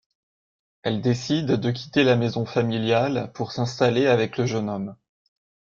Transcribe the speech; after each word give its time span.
Elle 0.81 0.99
décide 1.03 1.45
de 1.61 1.69
quitter 1.69 2.03
la 2.03 2.15
maison 2.15 2.43
familiale 2.47 3.31
pour 3.35 3.51
s'installer 3.51 4.07
avec 4.07 4.35
le 4.39 4.47
jeune 4.47 4.67
homme. 4.67 4.95